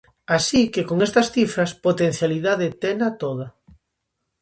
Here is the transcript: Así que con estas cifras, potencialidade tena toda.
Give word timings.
Así 0.37 0.61
que 0.73 0.83
con 0.89 0.97
estas 1.07 1.27
cifras, 1.35 1.71
potencialidade 1.87 2.67
tena 2.83 3.07
toda. 3.21 3.47